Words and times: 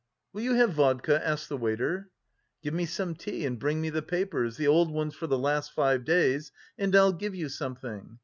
"Will 0.33 0.41
you 0.41 0.55
have 0.55 0.71
vodka?" 0.73 1.21
asked 1.23 1.47
the 1.47 1.57
waiter. 1.57 2.09
"Give 2.63 2.73
me 2.73 2.87
some 2.87 3.13
tea 3.13 3.45
and 3.45 3.59
bring 3.59 3.79
me 3.79 3.91
the 3.91 4.01
papers, 4.01 4.57
the 4.57 4.65
old 4.65 4.89
ones 4.91 5.13
for 5.13 5.27
the 5.27 5.37
last 5.37 5.73
five 5.73 6.05
days, 6.05 6.51
and 6.75 6.95
I'll 6.95 7.13
give 7.13 7.35
you 7.35 7.49
something." 7.49 8.17